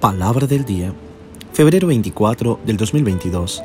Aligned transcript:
Palabra 0.00 0.46
del 0.46 0.66
día, 0.66 0.92
febrero 1.54 1.88
24 1.88 2.60
del 2.66 2.76
2022, 2.76 3.62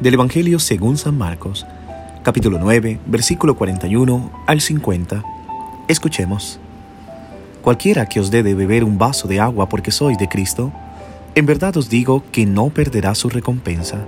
del 0.00 0.14
Evangelio 0.14 0.58
según 0.58 0.96
San 0.96 1.18
Marcos, 1.18 1.66
capítulo 2.22 2.58
9, 2.58 2.98
versículo 3.04 3.56
41 3.56 4.44
al 4.46 4.62
50. 4.62 5.22
Escuchemos. 5.86 6.58
Cualquiera 7.60 8.08
que 8.08 8.20
os 8.20 8.30
dé 8.30 8.42
de 8.42 8.54
beber 8.54 8.84
un 8.84 8.96
vaso 8.96 9.28
de 9.28 9.38
agua 9.38 9.68
porque 9.68 9.90
sois 9.90 10.16
de 10.16 10.28
Cristo, 10.28 10.72
en 11.34 11.44
verdad 11.44 11.76
os 11.76 11.90
digo 11.90 12.24
que 12.32 12.46
no 12.46 12.70
perderá 12.70 13.14
su 13.14 13.28
recompensa. 13.28 14.06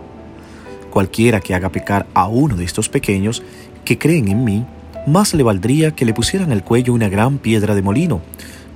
Cualquiera 0.89 1.41
que 1.41 1.55
haga 1.55 1.69
pecar 1.69 2.07
a 2.14 2.29
uno 2.29 2.57
de 2.57 2.64
estos 2.64 2.89
pequeños 2.89 3.43
que 3.85 3.98
creen 3.98 4.29
en 4.29 4.43
mí, 4.43 4.64
más 5.07 5.35
le 5.35 5.43
valdría 5.43 5.91
que 5.91 6.07
le 6.07 6.14
pusieran 6.14 6.50
al 6.50 6.64
cuello 6.64 6.95
una 6.95 7.11
gran 7.11 7.37
piedra 7.37 7.75
de 7.75 7.82
molino 7.82 8.23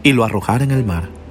y 0.02 0.12
lo 0.12 0.24
arrojaran 0.24 0.72
al 0.72 0.84
mar. 0.84 1.21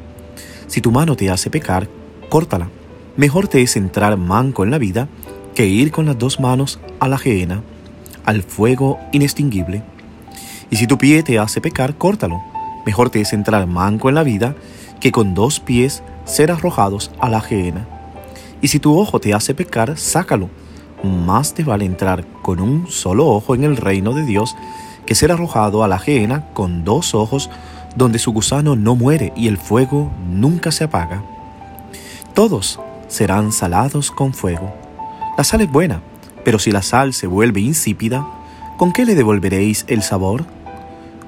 Si 0.71 0.79
tu 0.79 0.89
mano 0.89 1.17
te 1.17 1.29
hace 1.29 1.49
pecar, 1.49 1.89
córtala. 2.29 2.69
Mejor 3.17 3.49
te 3.49 3.61
es 3.61 3.75
entrar 3.75 4.15
manco 4.15 4.63
en 4.63 4.71
la 4.71 4.77
vida 4.77 5.09
que 5.53 5.67
ir 5.67 5.91
con 5.91 6.05
las 6.05 6.17
dos 6.17 6.39
manos 6.39 6.79
a 7.01 7.09
la 7.09 7.17
gehenna, 7.17 7.61
al 8.23 8.41
fuego 8.41 8.97
inextinguible. 9.11 9.83
Y 10.69 10.77
si 10.77 10.87
tu 10.87 10.97
pie 10.97 11.23
te 11.23 11.39
hace 11.39 11.59
pecar, 11.59 11.97
córtalo. 11.97 12.41
Mejor 12.85 13.09
te 13.09 13.19
es 13.19 13.33
entrar 13.33 13.67
manco 13.67 14.07
en 14.07 14.15
la 14.15 14.23
vida 14.23 14.55
que 15.01 15.11
con 15.11 15.33
dos 15.33 15.59
pies 15.59 16.03
ser 16.23 16.51
arrojados 16.51 17.11
a 17.19 17.27
la 17.27 17.41
gehenna. 17.41 17.85
Y 18.61 18.69
si 18.69 18.79
tu 18.79 18.97
ojo 18.97 19.19
te 19.19 19.33
hace 19.33 19.53
pecar, 19.53 19.97
sácalo. 19.97 20.49
Más 21.03 21.53
te 21.53 21.65
vale 21.65 21.83
entrar 21.83 22.25
con 22.41 22.61
un 22.61 22.87
solo 22.89 23.27
ojo 23.27 23.55
en 23.55 23.65
el 23.65 23.75
reino 23.75 24.13
de 24.13 24.23
Dios 24.23 24.55
que 25.05 25.15
ser 25.15 25.33
arrojado 25.33 25.83
a 25.83 25.89
la 25.89 25.99
gehenna 25.99 26.47
con 26.53 26.85
dos 26.85 27.13
ojos 27.13 27.49
donde 27.95 28.19
su 28.19 28.31
gusano 28.31 28.75
no 28.75 28.95
muere 28.95 29.33
y 29.35 29.47
el 29.47 29.57
fuego 29.57 30.11
nunca 30.27 30.71
se 30.71 30.83
apaga. 30.83 31.23
Todos 32.33 32.79
serán 33.07 33.51
salados 33.51 34.11
con 34.11 34.33
fuego. 34.33 34.73
La 35.37 35.43
sal 35.43 35.61
es 35.61 35.71
buena, 35.71 36.01
pero 36.45 36.59
si 36.59 36.71
la 36.71 36.81
sal 36.81 37.13
se 37.13 37.27
vuelve 37.27 37.61
insípida, 37.61 38.25
¿con 38.77 38.93
qué 38.93 39.05
le 39.05 39.15
devolveréis 39.15 39.85
el 39.87 40.01
sabor? 40.01 40.45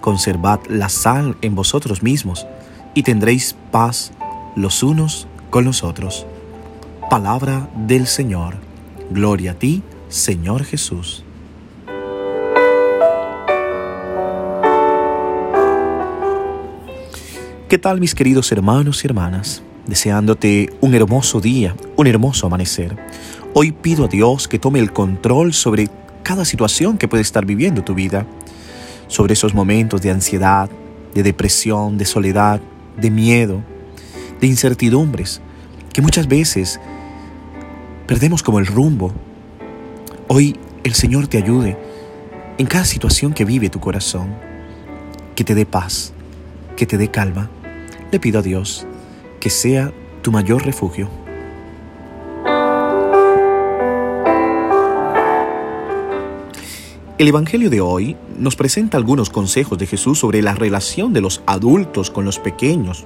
Conservad 0.02 0.60
la 0.70 0.90
sal 0.90 1.38
en 1.42 1.56
vosotros 1.56 2.04
mismos 2.04 2.48
y 2.94 3.04
tendréis 3.04 3.56
paz 3.72 4.12
los 4.56 4.84
unos 4.84 5.28
con 5.50 5.66
los 5.66 5.84
otros. 5.84 6.26
Palabra 7.10 7.70
del 7.76 8.08
Señor. 8.08 8.56
Gloria 9.12 9.52
a 9.52 9.56
ti, 9.56 9.84
Señor 10.10 10.64
Jesús. 10.64 11.24
¿Qué 17.74 17.80
tal 17.80 18.00
mis 18.00 18.14
queridos 18.14 18.52
hermanos 18.52 19.04
y 19.04 19.08
hermanas? 19.08 19.64
Deseándote 19.88 20.72
un 20.80 20.94
hermoso 20.94 21.42
día, 21.42 21.76
un 21.96 22.06
hermoso 22.06 22.46
amanecer. 22.46 22.96
Hoy 23.56 23.72
pido 23.72 24.06
a 24.06 24.08
Dios 24.08 24.48
que 24.48 24.60
tome 24.60 24.78
el 24.78 24.94
control 24.94 25.54
sobre 25.54 25.90
cada 26.22 26.46
situación 26.46 27.00
que 27.00 27.08
puede 27.08 27.24
estar 27.24 27.48
viviendo 27.48 27.84
tu 27.84 27.96
vida, 27.96 28.28
sobre 29.08 29.34
esos 29.34 29.56
momentos 29.56 30.04
de 30.04 30.12
ansiedad, 30.12 30.70
de 31.16 31.24
depresión, 31.24 31.98
de 31.98 32.06
soledad, 32.06 32.62
de 32.96 33.10
miedo, 33.10 33.64
de 34.40 34.46
incertidumbres, 34.46 35.42
que 35.94 36.04
muchas 36.04 36.28
veces 36.28 36.80
perdemos 38.06 38.44
como 38.44 38.60
el 38.60 38.68
rumbo. 38.68 39.12
Hoy 40.28 40.60
el 40.84 40.94
Señor 40.94 41.26
te 41.26 41.40
ayude 41.40 41.76
en 42.60 42.68
cada 42.68 42.86
situación 42.86 43.34
que 43.34 43.46
vive 43.46 43.72
tu 43.72 43.80
corazón, 43.80 44.36
que 45.34 45.44
te 45.44 45.56
dé 45.56 45.66
paz, 45.66 46.14
que 46.78 46.86
te 46.86 47.00
dé 47.00 47.08
calma 47.08 47.50
le 48.14 48.20
pido 48.20 48.40
a 48.40 48.42
Dios 48.44 48.86
que 49.40 49.50
sea 49.50 49.92
tu 50.22 50.32
mayor 50.32 50.64
refugio. 50.64 51.10
El 57.18 57.28
Evangelio 57.28 57.70
de 57.70 57.82
hoy 57.82 58.16
nos 58.38 58.56
presenta 58.56 58.98
algunos 58.98 59.30
consejos 59.30 59.80
de 59.80 59.88
Jesús 59.88 60.20
sobre 60.20 60.42
la 60.44 60.54
relación 60.54 61.12
de 61.12 61.22
los 61.22 61.42
adultos 61.48 62.12
con 62.12 62.24
los 62.24 62.38
pequeños. 62.38 63.04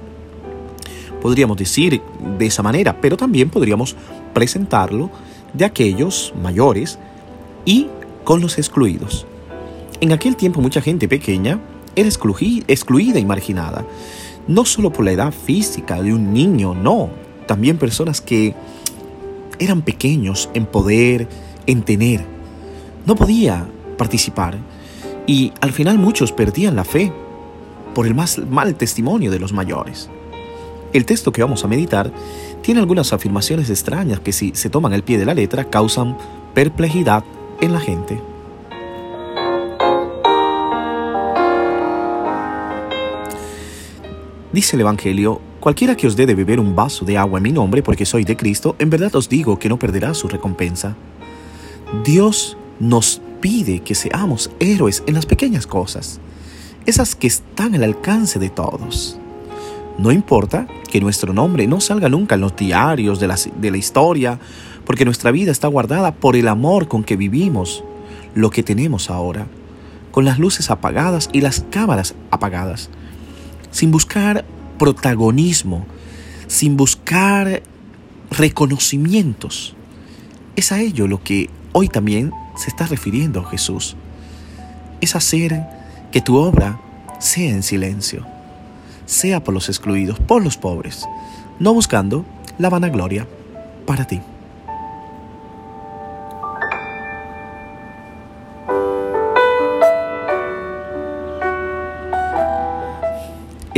Podríamos 1.22 1.56
decir 1.56 2.02
de 2.38 2.46
esa 2.46 2.62
manera, 2.62 3.00
pero 3.00 3.16
también 3.16 3.48
podríamos 3.48 3.96
presentarlo 4.34 5.10
de 5.54 5.64
aquellos 5.64 6.34
mayores 6.42 6.98
y 7.64 7.86
con 8.24 8.42
los 8.42 8.58
excluidos. 8.58 9.26
En 10.00 10.12
aquel 10.12 10.36
tiempo 10.36 10.60
mucha 10.60 10.82
gente 10.82 11.08
pequeña 11.08 11.58
era 11.96 12.08
excluida 12.08 13.18
y 13.18 13.24
marginada 13.24 13.86
no 14.48 14.64
solo 14.64 14.90
por 14.90 15.04
la 15.04 15.12
edad 15.12 15.32
física 15.32 16.02
de 16.02 16.12
un 16.12 16.32
niño, 16.32 16.74
no, 16.74 17.10
también 17.46 17.78
personas 17.78 18.20
que 18.20 18.54
eran 19.58 19.82
pequeños 19.82 20.48
en 20.54 20.66
poder, 20.66 21.28
en 21.66 21.82
tener. 21.82 22.24
No 23.06 23.14
podía 23.14 23.66
participar 23.96 24.58
y 25.26 25.52
al 25.60 25.72
final 25.72 25.98
muchos 25.98 26.32
perdían 26.32 26.76
la 26.76 26.84
fe 26.84 27.12
por 27.94 28.06
el 28.06 28.14
más 28.14 28.38
mal 28.38 28.74
testimonio 28.74 29.30
de 29.30 29.38
los 29.38 29.52
mayores. 29.52 30.08
El 30.92 31.04
texto 31.04 31.32
que 31.32 31.42
vamos 31.42 31.64
a 31.64 31.68
meditar 31.68 32.10
tiene 32.62 32.80
algunas 32.80 33.12
afirmaciones 33.12 33.68
extrañas 33.68 34.20
que 34.20 34.32
si 34.32 34.52
se 34.54 34.70
toman 34.70 34.94
al 34.94 35.02
pie 35.02 35.18
de 35.18 35.26
la 35.26 35.34
letra 35.34 35.64
causan 35.64 36.16
perplejidad 36.54 37.24
en 37.60 37.72
la 37.72 37.80
gente. 37.80 38.20
Dice 44.52 44.76
el 44.76 44.80
Evangelio, 44.80 45.42
cualquiera 45.60 45.94
que 45.94 46.06
os 46.06 46.16
dé 46.16 46.24
de 46.24 46.34
beber 46.34 46.58
un 46.58 46.74
vaso 46.74 47.04
de 47.04 47.18
agua 47.18 47.38
en 47.38 47.42
mi 47.42 47.52
nombre 47.52 47.82
porque 47.82 48.06
soy 48.06 48.24
de 48.24 48.34
Cristo, 48.34 48.76
en 48.78 48.88
verdad 48.88 49.14
os 49.14 49.28
digo 49.28 49.58
que 49.58 49.68
no 49.68 49.78
perderá 49.78 50.14
su 50.14 50.26
recompensa. 50.26 50.96
Dios 52.02 52.56
nos 52.80 53.20
pide 53.42 53.80
que 53.80 53.94
seamos 53.94 54.50
héroes 54.58 55.02
en 55.06 55.14
las 55.14 55.26
pequeñas 55.26 55.66
cosas, 55.66 56.18
esas 56.86 57.14
que 57.14 57.26
están 57.26 57.74
al 57.74 57.84
alcance 57.84 58.38
de 58.38 58.48
todos. 58.48 59.18
No 59.98 60.12
importa 60.12 60.66
que 60.90 61.02
nuestro 61.02 61.34
nombre 61.34 61.66
no 61.66 61.82
salga 61.82 62.08
nunca 62.08 62.36
en 62.36 62.40
los 62.40 62.56
diarios 62.56 63.20
de 63.20 63.28
la, 63.28 63.36
de 63.54 63.70
la 63.70 63.76
historia, 63.76 64.38
porque 64.86 65.04
nuestra 65.04 65.30
vida 65.30 65.52
está 65.52 65.68
guardada 65.68 66.14
por 66.14 66.36
el 66.36 66.48
amor 66.48 66.88
con 66.88 67.04
que 67.04 67.16
vivimos 67.16 67.84
lo 68.34 68.48
que 68.48 68.62
tenemos 68.62 69.10
ahora, 69.10 69.46
con 70.10 70.24
las 70.24 70.38
luces 70.38 70.70
apagadas 70.70 71.28
y 71.34 71.42
las 71.42 71.66
cámaras 71.70 72.14
apagadas 72.30 72.88
sin 73.70 73.90
buscar 73.90 74.44
protagonismo, 74.78 75.86
sin 76.46 76.76
buscar 76.76 77.62
reconocimientos. 78.30 79.74
Es 80.56 80.72
a 80.72 80.80
ello 80.80 81.06
lo 81.06 81.22
que 81.22 81.50
hoy 81.72 81.88
también 81.88 82.32
se 82.56 82.68
está 82.68 82.86
refiriendo 82.86 83.44
Jesús. 83.44 83.96
Es 85.00 85.14
hacer 85.14 85.66
que 86.10 86.20
tu 86.20 86.36
obra 86.36 86.80
sea 87.18 87.50
en 87.50 87.62
silencio, 87.62 88.26
sea 89.06 89.42
por 89.42 89.54
los 89.54 89.68
excluidos, 89.68 90.18
por 90.18 90.42
los 90.42 90.56
pobres, 90.56 91.06
no 91.58 91.74
buscando 91.74 92.24
la 92.58 92.70
vanagloria 92.70 93.26
para 93.86 94.06
ti. 94.06 94.20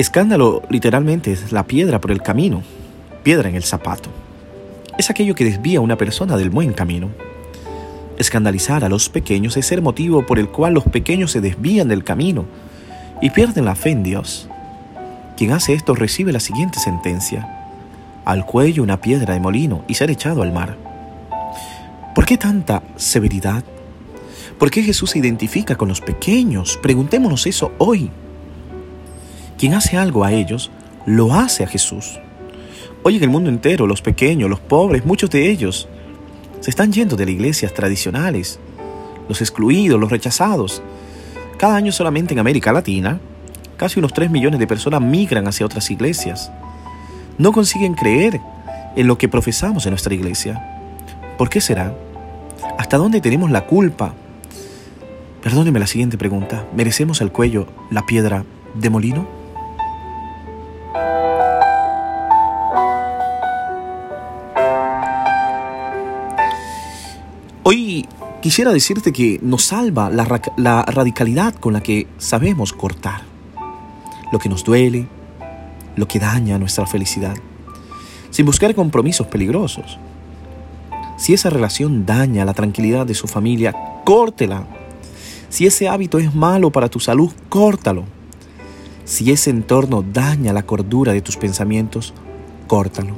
Escándalo 0.00 0.62
literalmente 0.70 1.30
es 1.30 1.52
la 1.52 1.66
piedra 1.66 2.00
por 2.00 2.10
el 2.10 2.22
camino, 2.22 2.62
piedra 3.22 3.50
en 3.50 3.54
el 3.54 3.64
zapato. 3.64 4.08
Es 4.96 5.10
aquello 5.10 5.34
que 5.34 5.44
desvía 5.44 5.78
a 5.78 5.82
una 5.82 5.98
persona 5.98 6.38
del 6.38 6.48
buen 6.48 6.72
camino. 6.72 7.10
Escandalizar 8.16 8.82
a 8.82 8.88
los 8.88 9.10
pequeños 9.10 9.58
es 9.58 9.66
ser 9.66 9.82
motivo 9.82 10.24
por 10.24 10.38
el 10.38 10.48
cual 10.48 10.72
los 10.72 10.84
pequeños 10.84 11.32
se 11.32 11.42
desvían 11.42 11.88
del 11.88 12.02
camino 12.02 12.46
y 13.20 13.28
pierden 13.28 13.66
la 13.66 13.74
fe 13.74 13.90
en 13.90 14.02
Dios. 14.02 14.48
Quien 15.36 15.52
hace 15.52 15.74
esto 15.74 15.94
recibe 15.94 16.32
la 16.32 16.40
siguiente 16.40 16.78
sentencia. 16.78 17.68
Al 18.24 18.46
cuello 18.46 18.82
una 18.82 19.02
piedra 19.02 19.34
de 19.34 19.40
molino 19.40 19.84
y 19.86 19.96
ser 19.96 20.10
echado 20.10 20.40
al 20.40 20.50
mar. 20.50 20.78
¿Por 22.14 22.24
qué 22.24 22.38
tanta 22.38 22.82
severidad? 22.96 23.64
¿Por 24.58 24.70
qué 24.70 24.82
Jesús 24.82 25.10
se 25.10 25.18
identifica 25.18 25.76
con 25.76 25.90
los 25.90 26.00
pequeños? 26.00 26.78
Preguntémonos 26.82 27.46
eso 27.46 27.72
hoy. 27.76 28.10
Quien 29.60 29.74
hace 29.74 29.98
algo 29.98 30.24
a 30.24 30.32
ellos, 30.32 30.70
lo 31.04 31.34
hace 31.34 31.64
a 31.64 31.66
Jesús. 31.66 32.18
Hoy 33.02 33.18
en 33.18 33.24
el 33.24 33.28
mundo 33.28 33.50
entero, 33.50 33.86
los 33.86 34.00
pequeños, 34.00 34.48
los 34.48 34.58
pobres, 34.58 35.04
muchos 35.04 35.28
de 35.28 35.50
ellos, 35.50 35.86
se 36.60 36.70
están 36.70 36.94
yendo 36.94 37.14
de 37.14 37.26
las 37.26 37.34
iglesias 37.34 37.74
tradicionales, 37.74 38.58
los 39.28 39.42
excluidos, 39.42 40.00
los 40.00 40.10
rechazados. 40.10 40.80
Cada 41.58 41.76
año 41.76 41.92
solamente 41.92 42.32
en 42.32 42.38
América 42.38 42.72
Latina, 42.72 43.20
casi 43.76 43.98
unos 43.98 44.14
3 44.14 44.30
millones 44.30 44.60
de 44.60 44.66
personas 44.66 45.02
migran 45.02 45.46
hacia 45.46 45.66
otras 45.66 45.90
iglesias. 45.90 46.50
No 47.36 47.52
consiguen 47.52 47.92
creer 47.92 48.40
en 48.96 49.06
lo 49.06 49.18
que 49.18 49.28
profesamos 49.28 49.84
en 49.84 49.90
nuestra 49.90 50.14
iglesia. 50.14 50.80
¿Por 51.36 51.50
qué 51.50 51.60
será? 51.60 51.94
¿Hasta 52.78 52.96
dónde 52.96 53.20
tenemos 53.20 53.50
la 53.50 53.66
culpa? 53.66 54.14
Perdóneme 55.42 55.80
la 55.80 55.86
siguiente 55.86 56.16
pregunta. 56.16 56.64
¿Merecemos 56.74 57.20
el 57.20 57.30
cuello 57.30 57.66
la 57.90 58.06
piedra 58.06 58.46
de 58.74 58.88
molino? 58.88 59.39
Quisiera 68.50 68.72
decirte 68.72 69.12
que 69.12 69.38
nos 69.42 69.62
salva 69.62 70.10
la, 70.10 70.42
la 70.56 70.82
radicalidad 70.82 71.54
con 71.54 71.72
la 71.72 71.84
que 71.84 72.08
sabemos 72.18 72.72
cortar 72.72 73.22
lo 74.32 74.40
que 74.40 74.48
nos 74.48 74.64
duele, 74.64 75.06
lo 75.94 76.08
que 76.08 76.18
daña 76.18 76.58
nuestra 76.58 76.84
felicidad, 76.84 77.36
sin 78.32 78.46
buscar 78.46 78.74
compromisos 78.74 79.28
peligrosos. 79.28 80.00
Si 81.16 81.32
esa 81.32 81.48
relación 81.48 82.04
daña 82.04 82.44
la 82.44 82.52
tranquilidad 82.52 83.06
de 83.06 83.14
su 83.14 83.28
familia, 83.28 83.72
córtela. 84.04 84.66
Si 85.48 85.64
ese 85.64 85.88
hábito 85.88 86.18
es 86.18 86.34
malo 86.34 86.72
para 86.72 86.88
tu 86.88 86.98
salud, 86.98 87.30
córtalo. 87.48 88.02
Si 89.04 89.30
ese 89.30 89.50
entorno 89.50 90.02
daña 90.02 90.52
la 90.52 90.64
cordura 90.64 91.12
de 91.12 91.22
tus 91.22 91.36
pensamientos, 91.36 92.14
córtalo. 92.66 93.14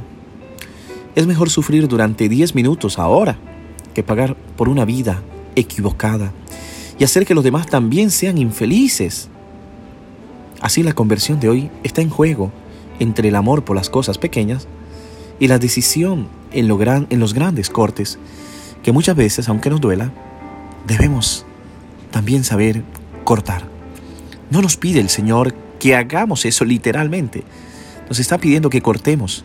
Es 1.14 1.26
mejor 1.26 1.49
sufrir 1.49 1.88
durante 1.88 2.28
10 2.28 2.55
minutos 2.55 2.99
ahora 2.99 3.38
que 3.94 4.03
pagar 4.03 4.37
por 4.56 4.69
una 4.69 4.85
vida 4.85 5.23
equivocada 5.55 6.33
y 6.99 7.05
hacer 7.05 7.27
que 7.27 7.35
los 7.35 7.44
demás 7.44 7.67
también 7.67 8.11
sean 8.11 8.39
infelices. 8.39 9.29
Así 10.61 10.83
la 10.83 10.93
conversión 10.93 11.41
de 11.41 11.49
hoy 11.49 11.71
está 11.83 12.03
en 12.03 12.11
juego 12.11 12.53
entre 12.99 13.29
el 13.29 13.37
amor 13.37 13.65
por 13.65 13.77
las 13.77 13.91
cosas 13.91 14.19
pequeñas 14.19 14.69
y 15.41 15.49
la 15.49 15.59
decisión 15.59 16.29
en, 16.53 16.69
los 16.69 17.35
grandes 17.35 17.71
cortes 17.71 18.19
que 18.83 18.93
muchas 18.93 19.17
veces, 19.17 19.49
aunque 19.49 19.71
nos 19.71 19.81
duela, 19.81 20.12
debemos 20.87 21.45
también 22.11 22.45
saber 22.45 22.85
cortar. 23.25 23.65
No 24.50 24.61
nos 24.62 24.77
pide 24.77 25.00
el 25.00 25.09
Señor 25.09 25.55
que 25.79 25.97
hagamos 25.97 26.45
eso 26.45 26.65
literalmente. 26.65 27.43
Nos 28.09 28.21
está 28.21 28.38
pidiendo 28.38 28.71
que 28.71 28.83
cortemos 28.83 29.45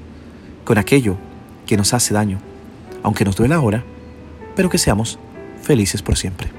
con 0.65 0.77
aquello 0.77 1.17
que 1.65 1.77
nos 1.77 1.93
hace 1.93 2.13
daño, 2.13 2.39
aunque 3.03 3.25
nos 3.25 3.35
duela 3.35 3.55
ahora, 3.55 3.83
pero 4.57 4.71
que 4.71 4.79
seamos 4.79 5.19
felices 5.61 6.01
por 6.01 6.17
siempre. 6.17 6.49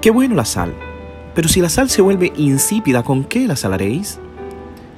Qué 0.00 0.10
bueno 0.10 0.36
la 0.36 0.44
sal, 0.44 0.72
pero 1.34 1.48
si 1.48 1.60
la 1.60 1.68
sal 1.68 1.90
se 1.90 2.00
vuelve 2.00 2.32
insípida, 2.36 3.02
¿con 3.02 3.24
qué 3.24 3.48
la 3.48 3.56
salaréis? 3.56 4.20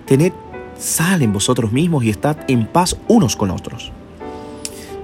Tened 0.04 0.34
sal 0.78 1.22
en 1.22 1.32
vosotros 1.32 1.72
mismos 1.72 2.04
y 2.04 2.10
estad 2.10 2.36
en 2.48 2.66
paz 2.66 2.94
unos 3.08 3.34
con 3.34 3.50
otros. 3.50 3.92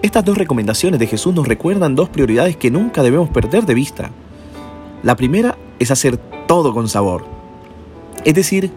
Estas 0.02 0.24
dos 0.24 0.36
recomendaciones 0.36 1.00
de 1.00 1.06
Jesús 1.06 1.34
nos 1.34 1.48
recuerdan 1.48 1.94
dos 1.94 2.10
prioridades 2.10 2.58
que 2.58 2.70
nunca 2.70 3.02
debemos 3.02 3.30
perder 3.30 3.64
de 3.64 3.74
vista. 3.74 4.10
La 5.02 5.16
primera 5.16 5.56
es 5.78 5.90
hacer 5.90 6.18
todo 6.46 6.74
con 6.74 6.88
sabor, 6.88 7.24
es 8.24 8.34
decir, 8.34 8.70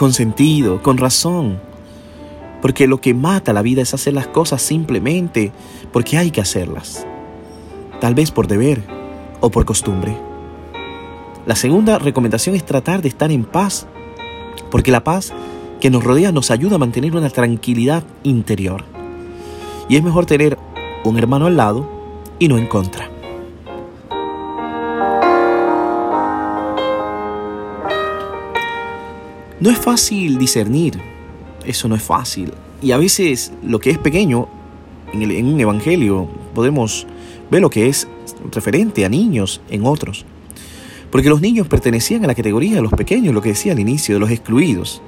con 0.00 0.14
sentido, 0.14 0.80
con 0.80 0.96
razón, 0.96 1.60
porque 2.62 2.86
lo 2.86 3.02
que 3.02 3.12
mata 3.12 3.52
la 3.52 3.60
vida 3.60 3.82
es 3.82 3.92
hacer 3.92 4.14
las 4.14 4.28
cosas 4.28 4.62
simplemente 4.62 5.52
porque 5.92 6.16
hay 6.16 6.30
que 6.30 6.40
hacerlas, 6.40 7.06
tal 8.00 8.14
vez 8.14 8.30
por 8.30 8.46
deber 8.46 8.82
o 9.42 9.50
por 9.50 9.66
costumbre. 9.66 10.16
La 11.44 11.54
segunda 11.54 11.98
recomendación 11.98 12.56
es 12.56 12.64
tratar 12.64 13.02
de 13.02 13.08
estar 13.08 13.30
en 13.30 13.44
paz, 13.44 13.86
porque 14.70 14.90
la 14.90 15.04
paz 15.04 15.34
que 15.82 15.90
nos 15.90 16.02
rodea 16.02 16.32
nos 16.32 16.50
ayuda 16.50 16.76
a 16.76 16.78
mantener 16.78 17.14
una 17.14 17.28
tranquilidad 17.28 18.02
interior. 18.22 18.86
Y 19.90 19.96
es 19.96 20.02
mejor 20.02 20.24
tener 20.24 20.56
un 21.04 21.18
hermano 21.18 21.44
al 21.44 21.58
lado 21.58 21.86
y 22.38 22.48
no 22.48 22.56
en 22.56 22.68
contra. 22.68 23.19
No 29.60 29.70
es 29.70 29.78
fácil 29.78 30.38
discernir, 30.38 30.98
eso 31.66 31.86
no 31.86 31.94
es 31.94 32.02
fácil. 32.02 32.52
Y 32.80 32.92
a 32.92 32.96
veces 32.96 33.52
lo 33.62 33.78
que 33.78 33.90
es 33.90 33.98
pequeño 33.98 34.48
en, 35.12 35.30
en, 35.30 35.46
un 35.46 35.60
evangelio 35.60 36.28
podemos 36.54 37.06
ver 37.50 37.60
lo 37.60 37.68
que 37.68 37.88
es 37.88 38.08
referente 38.52 39.04
a 39.04 39.10
niños 39.10 39.60
en 39.68 39.84
otros. 39.84 40.24
Porque 41.10 41.28
los 41.28 41.42
niños 41.42 41.68
pertenecían 41.68 42.24
a 42.24 42.28
la 42.28 42.34
categoría 42.34 42.76
de 42.76 42.82
los 42.82 42.92
pequeños, 42.92 43.34
lo 43.34 43.42
que 43.42 43.50
decía 43.50 43.72
al 43.72 43.80
inicio, 43.80 44.14
de 44.14 44.20
los 44.20 44.30
excluidos. 44.30 45.02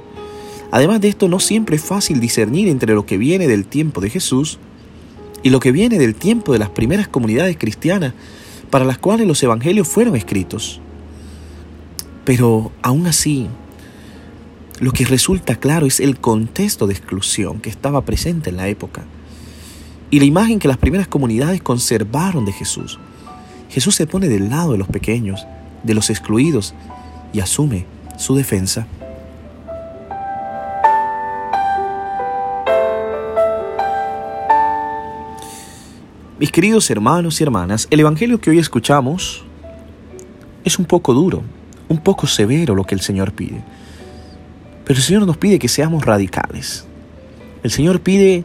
Además 0.71 1.01
de 1.01 1.09
esto, 1.09 1.29
no 1.29 1.41
siempre 1.41 1.77
es 1.77 1.83
fácil 1.83 2.21
discernir 2.21 2.69
entre 2.69 2.95
lo 2.95 3.07
que 3.07 3.17
viene 3.17 3.47
del 3.47 3.65
tiempo 3.65 4.03
de 4.03 4.11
Jesús 4.11 4.59
y 5.43 5.49
lo 5.49 5.61
que 5.61 5.73
viene 5.73 5.99
del 5.99 6.15
tiempo 6.15 6.53
de 6.53 6.59
las 6.59 6.71
primeras 6.71 7.09
comunidades 7.09 7.57
cristianas 7.57 8.13
para 8.69 8.85
las 8.85 8.99
cuales 8.99 9.27
los 9.27 9.43
evangelios 9.43 9.89
fueron 9.89 10.15
escritos. 10.15 10.81
Pero 12.25 12.73
aún 12.83 13.07
así, 13.07 13.49
lo 14.83 14.91
que 14.91 15.05
resulta 15.05 15.55
claro 15.55 15.87
es 15.87 16.01
el 16.01 16.19
contexto 16.19 16.89
de 16.89 16.95
exclusión 16.95 17.61
que 17.61 17.71
estaba 17.71 18.05
presente 18.05 18.51
en 18.51 18.57
la 18.57 18.67
época 18.67 19.05
y 20.11 20.19
la 20.19 20.25
imagen 20.25 20.59
que 20.59 20.67
las 20.67 20.77
primeras 20.77 21.07
comunidades 21.07 21.63
conservaron 21.63 22.45
de 22.45 22.53
Jesús. 22.53 22.99
Jesús 23.71 23.95
se 23.95 24.09
pone 24.09 24.27
del 24.27 24.51
lado 24.51 24.73
de 24.73 24.79
los 24.79 24.89
pequeños 24.89 25.47
de 25.85 25.95
los 25.95 26.11
excluidos 26.11 26.75
y 27.33 27.39
asume 27.39 27.87
su 28.19 28.35
defensa. 28.35 28.89
Mis 36.41 36.51
queridos 36.51 36.91
hermanos 36.91 37.41
y 37.41 37.45
hermanas, 37.45 37.87
el 37.89 38.01
Evangelio 38.01 38.41
que 38.41 38.51
hoy 38.51 38.59
escuchamos 38.59 39.45
es 40.65 40.77
un 40.81 40.87
poco 40.87 41.15
duro, 41.15 41.45
un 41.89 41.99
poco 41.99 42.27
severo 42.27 42.75
lo 42.75 42.83
que 42.83 42.97
el 42.97 43.01
Señor 43.01 43.31
pide. 43.31 43.63
Pero 44.93 45.01
el 45.01 45.07
Señor 45.07 45.27
nos 45.27 45.39
pide 45.39 45.59
que 45.59 45.69
seamos 45.69 46.05
radicales. 46.05 46.85
El 47.63 47.71
Señor 47.71 48.03
pide 48.03 48.45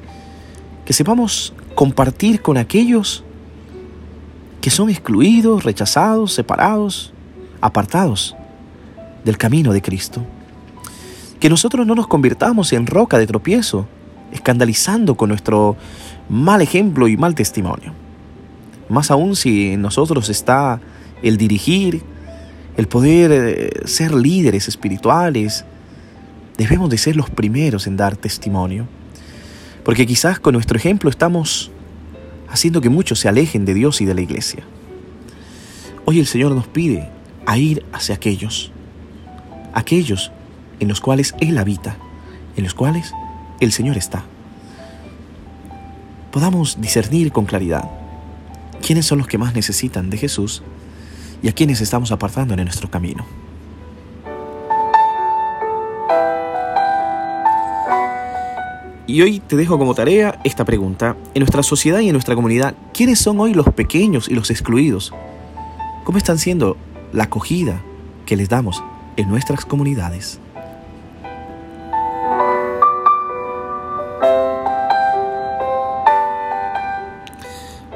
que 0.86 0.94
sepamos 0.94 1.54
compartir 1.76 2.42
con 2.42 2.56
aquellos 2.56 3.26
que 4.62 4.70
son 4.70 4.90
excluidos, 4.90 5.66
rechazados, 5.66 6.32
separados, 6.32 7.12
apartados 7.60 8.34
del 9.26 9.38
camino 9.38 9.74
de 9.74 9.82
Cristo. 9.82 10.24
Que 11.42 11.50
nosotros 11.50 11.86
no 11.86 11.96
nos 11.96 12.08
convirtamos 12.08 12.72
en 12.72 12.88
roca 12.88 13.18
de 13.18 13.28
tropiezo, 13.28 13.86
escandalizando 14.32 15.16
con 15.16 15.28
nuestro 15.28 15.76
mal 16.30 16.62
ejemplo 16.62 17.10
y 17.10 17.18
mal 17.18 17.36
testimonio. 17.36 17.92
Más 18.88 19.12
aún 19.12 19.36
si 19.36 19.74
en 19.74 19.82
nosotros 19.82 20.30
está 20.30 20.80
el 21.22 21.36
dirigir, 21.36 22.04
el 22.78 22.88
poder 22.88 23.32
eh, 23.34 23.70
ser 23.84 24.14
líderes 24.14 24.70
espirituales, 24.70 25.66
debemos 26.58 26.90
de 26.90 26.98
ser 26.98 27.16
los 27.16 27.30
primeros 27.30 27.88
en 27.88 27.98
dar 27.98 28.18
testimonio. 28.18 28.88
Porque 29.84 30.06
quizás 30.06 30.40
con 30.40 30.54
nuestro 30.54 30.78
ejemplo 30.78 31.10
estamos 31.10 31.72
haciendo 32.50 32.82
que 32.82 32.90
muchos 32.90 33.20
se 33.20 33.30
alejen 33.30 33.66
de 33.66 33.74
Dios 33.74 34.02
y 34.02 34.06
de 34.06 34.14
la 34.14 34.22
iglesia. 34.22 34.64
Hoy 36.06 36.20
el 36.20 36.28
Señor 36.28 36.54
nos 36.54 36.68
pide 36.68 37.10
a 37.46 37.58
ir 37.58 37.86
hacia 37.92 38.16
aquellos, 38.16 38.72
aquellos 39.74 40.32
en 40.80 40.88
los 40.88 41.02
cuales 41.02 41.36
Él 41.40 41.58
habita, 41.58 41.98
en 42.56 42.64
los 42.64 42.74
cuales 42.74 43.14
el 43.60 43.72
Señor 43.72 43.98
está. 43.98 44.24
Podamos 46.32 46.80
discernir 46.80 47.32
con 47.32 47.46
claridad 47.46 47.90
quiénes 48.86 49.06
son 49.06 49.18
los 49.18 49.28
que 49.28 49.38
más 49.38 49.54
necesitan 49.54 50.10
de 50.10 50.18
Jesús 50.18 50.64
y 51.42 51.50
a 51.50 51.54
quienes 51.54 51.82
estamos 51.82 52.12
apartando 52.12 52.54
en 52.54 52.64
nuestro 52.64 52.90
camino. 52.90 53.26
Y 59.08 59.22
hoy 59.22 59.40
te 59.40 59.56
dejo 59.56 59.80
como 59.80 59.96
tarea 59.96 60.40
esta 60.44 60.66
pregunta. 60.66 61.16
En 61.34 61.40
nuestra 61.40 61.64
sociedad 61.64 62.00
y 62.00 62.08
en 62.08 62.14
nuestra 62.14 62.36
comunidad, 62.36 62.76
¿quiénes 62.94 63.20
son 63.20 63.40
hoy 63.40 63.54
los 63.54 63.74
pequeños 63.74 64.28
y 64.28 64.36
los 64.36 64.52
excluidos? 64.52 65.14
¿Cómo 66.04 66.18
están 66.18 66.38
siendo 66.38 66.78
la 67.14 67.24
acogida 67.24 67.82
que 68.26 68.36
les 68.36 68.50
damos 68.50 68.84
en 69.16 69.30
nuestras 69.30 69.66
comunidades. 69.66 70.40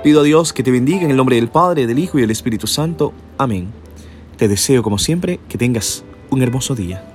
Pido 0.03 0.21
a 0.21 0.23
Dios 0.23 0.51
que 0.51 0.63
te 0.63 0.71
bendiga 0.71 1.03
en 1.03 1.11
el 1.11 1.17
nombre 1.17 1.35
del 1.35 1.49
Padre, 1.49 1.85
del 1.85 1.99
Hijo 1.99 2.17
y 2.17 2.21
del 2.21 2.31
Espíritu 2.31 2.65
Santo. 2.65 3.13
Amén. 3.37 3.67
Te 4.37 4.47
deseo 4.47 4.81
como 4.81 4.97
siempre 4.97 5.39
que 5.47 5.59
tengas 5.59 6.03
un 6.31 6.41
hermoso 6.41 6.73
día. 6.73 7.10